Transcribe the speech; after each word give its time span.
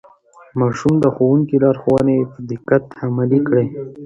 ماشوم 0.59 0.93
د 0.99 1.05
ښوونکي 1.15 1.55
لارښوونې 1.63 2.17
په 2.31 2.39
دقت 2.51 2.83
عملي 3.05 3.39
کړې 3.47 3.65